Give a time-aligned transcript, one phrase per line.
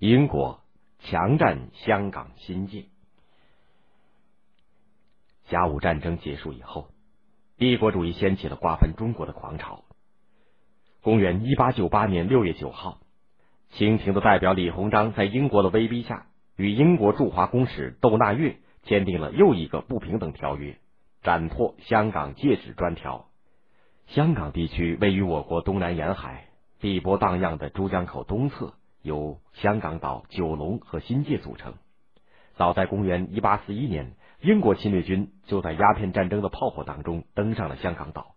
[0.00, 0.62] 英国
[1.00, 2.86] 强占香港新界。
[5.50, 6.88] 甲午战争结束以后，
[7.58, 9.84] 帝国主义掀起了瓜分中国的狂潮。
[11.02, 13.00] 公元一八九八年六月九号，
[13.72, 20.78] 清廷的代表李鸿章在英国的威逼下，与英国驻华公使窦纳月签订了又一个不平等条约——
[21.22, 23.26] 展拓香港界址专条。
[24.06, 26.46] 香港地区位于我国东南沿海，
[26.80, 28.72] 碧波荡漾的珠江口东侧，
[29.02, 31.74] 由香港岛、九龙和新界组成。
[32.54, 38.34] 早在公元一八四一年，英国侵略军就在鸦片战争的炮火当中登上了香港岛。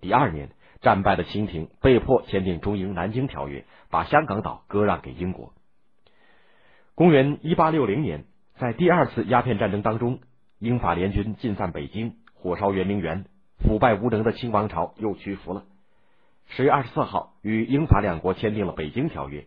[0.00, 0.50] 第二年。
[0.82, 5.52] 战败的清廷被迫签订中英南京条约，把香港岛割让给英国。
[6.94, 8.24] 公元一八六零年，
[8.58, 10.20] 在第二次鸦片战争当中，
[10.58, 13.26] 英法联军进犯北京，火烧圆明园，
[13.58, 15.64] 腐败无能的清王朝又屈服了。
[16.48, 19.40] 十月二十四号，与英法两国签订了《北京条约》，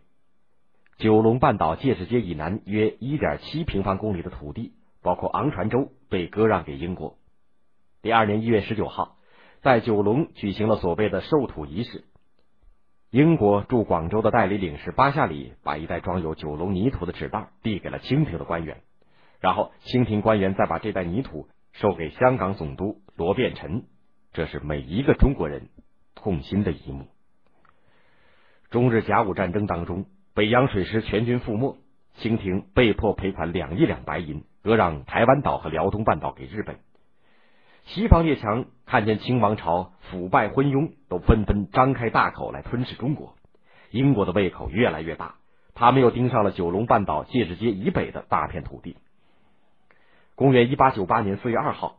[0.98, 7.16] 九龙半岛界址街以南约一点七平方公里的土地，包括昂船洲，被割让给英国。
[8.02, 9.16] 第二年一月十九号。
[9.60, 12.04] 在九龙举行了所谓的授土仪式。
[13.08, 18.82] 英国驻广州的代理领事巴夏里把一袋装有九龙泥土的纸袋递给了清廷的官员，
[19.40, 23.84] 然后清廷官员再把这袋泥土授给香港总督罗变臣。
[24.34, 25.70] 这是每一个中国人
[26.14, 27.06] 痛心的一幕。
[28.68, 30.04] 中日甲午战争当中，
[30.34, 31.76] 北洋水师全军覆没，
[32.16, 36.80] 清廷被迫赔款两亿两白银，割让台湾岛和辽东半岛给日本。
[37.84, 43.36] 西方列强看见清王朝腐败昏庸，都纷纷张开大口来吞噬中国。
[43.92, 45.36] 英国的胃口越来越大，
[45.72, 48.96] 他们又盯上了九龙半岛戒指街以北的大片土地。
[50.34, 51.98] 公元一八九八年四月二号，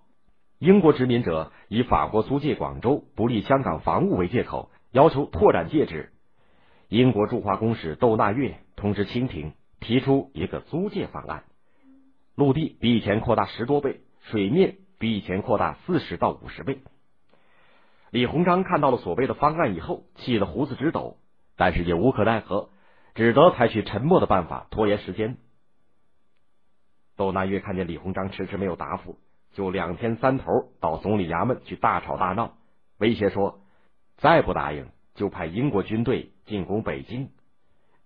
[0.60, 6.12] 英国殖民者以法国租借广州不利香港防务为借口，要求拓展戒指。
[6.88, 11.44] 英国驻华公使窦纳月通知清廷，提出一个租借方案：
[12.36, 14.78] 陆地比以前扩大十多倍，水面。
[14.98, 16.80] 比以前扩大四十到五十倍。
[18.12, 21.18] 李鸿章看到了所谓的方案以后，气得胡子直抖，
[21.58, 22.70] 但是也无可奈何，
[23.14, 25.36] 只得采取沉默的办法拖延时间。
[27.18, 29.20] 窦纳月看见李鸿章迟迟没有答复，
[29.52, 30.46] 就两天三头
[30.80, 32.54] 到总理衙门去大吵大闹，
[32.98, 33.60] 威胁说
[34.16, 37.30] 再不答应就派英国军队进攻北京。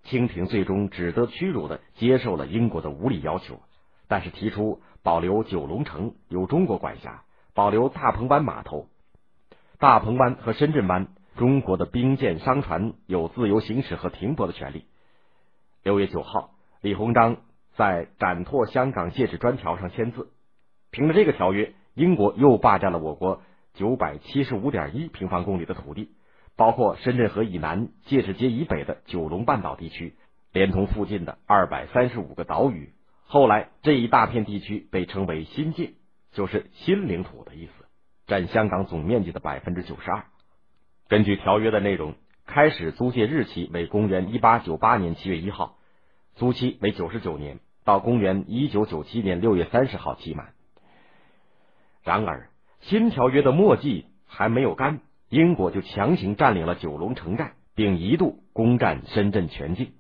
[0.04, 3.60] 清廷最终只得屈辱的接受了英国的无理要求，
[4.08, 4.82] 但是提出。
[5.02, 7.24] 保留九龙城由中国管辖，
[7.54, 8.90] 保留大鹏湾码头。
[9.80, 11.08] 大鹏湾和深圳湾，
[11.38, 14.84] 中国的兵舰商船有自由行驶和停泊的权利。
[15.84, 16.52] 六月九号，
[16.82, 17.38] 李鸿章
[17.78, 20.30] 在展拓香港界址专条上签字。
[20.92, 23.42] 凭着这个条约，英国又霸占了我国
[23.76, 26.12] 九百七十五点一平方公里的土地，
[26.60, 30.16] 包括深圳河以南、界址街以北的九龙半岛地区，
[30.52, 32.92] 连同附近的二百三十五个岛屿。
[33.24, 35.94] 后来这一大片地区被称为新界，
[36.34, 37.86] 就是新领土的意思，
[38.28, 40.26] 占香港总面积的百分之九十二。
[41.08, 42.16] 根据条约的内容，
[42.46, 45.78] 开始租借日期为公元一八九八年七月一号，
[46.36, 50.50] 租期为九十九年，到公元一九九七年六月三十号期满。
[52.04, 52.50] 然而，
[52.82, 55.00] 新条约的墨迹还没有干，
[55.30, 59.94] 英国就强行占领了九龙城寨，并一度攻占深圳全境。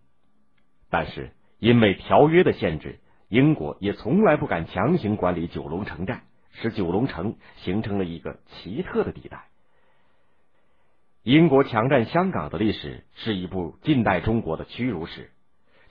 [0.89, 2.99] 但是因为条约的限制。
[3.31, 9.43] 英国也从来不敢强行管理九龙城寨，使九龙城形成了一个奇特的地带。
[11.21, 15.29] 英国强占香港的历史是一部近代中国的屈辱史。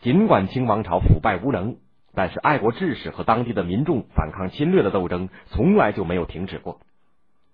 [0.00, 1.77] 尽管清王朝腐败无能，
[2.12, 6.81] 但是爱国志士和当地的民众反抗侵略的斗争从来就没有停止过。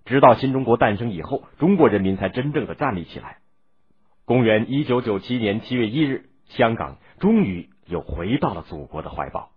[0.04, 3.38] 直到新中国诞生以后，中国人民才真正的站立起来。
[4.26, 9.53] 公元一九九七年七月一日，香港终于又回到了祖国的怀抱。